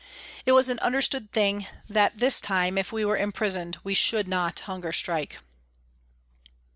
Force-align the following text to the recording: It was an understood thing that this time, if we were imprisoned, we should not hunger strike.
It 0.47 0.53
was 0.53 0.67
an 0.67 0.79
understood 0.79 1.31
thing 1.31 1.67
that 1.87 2.17
this 2.17 2.41
time, 2.41 2.75
if 2.79 2.91
we 2.91 3.05
were 3.05 3.17
imprisoned, 3.17 3.77
we 3.83 3.93
should 3.93 4.27
not 4.27 4.61
hunger 4.61 4.91
strike. 4.91 5.37